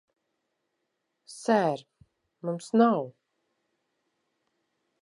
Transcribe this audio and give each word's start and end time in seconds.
Ser, 1.33 1.75
mums 2.49 2.73
nav... 2.83 3.05